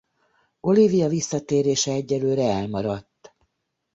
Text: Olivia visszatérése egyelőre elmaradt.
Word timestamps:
Olivia 0.59 1.07
visszatérése 1.07 1.91
egyelőre 1.91 2.43
elmaradt. 2.51 3.35